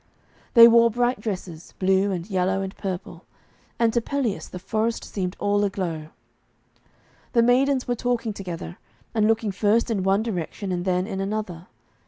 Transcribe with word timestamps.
They 0.55 0.67
wore 0.67 0.89
bright 0.89 1.19
dresses, 1.21 1.75
blue 1.77 2.09
and 2.09 2.27
yellow 2.27 2.63
and 2.63 2.75
purple, 2.75 3.23
and 3.77 3.93
to 3.93 4.01
Pelleas 4.01 4.49
the 4.49 4.57
forest 4.57 5.03
seemed 5.03 5.35
all 5.37 5.63
aglow. 5.63 6.07
The 7.33 7.43
maidens 7.43 7.87
were 7.87 7.93
talking 7.95 8.33
together, 8.33 8.79
and 9.13 9.27
looking 9.27 9.51
first 9.51 9.91
in 9.91 10.01
one 10.01 10.23
direction 10.23 10.71
and 10.71 10.85
then 10.85 11.05
in 11.05 11.21
another. 11.21 11.67